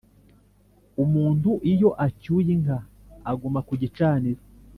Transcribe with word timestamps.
Umuntu 1.03 1.49
iyo 1.71 1.89
acyuye 2.05 2.49
inka 2.55 2.77
aguma 3.31 3.59
ku 3.67 3.73
gicaniro 3.81 4.41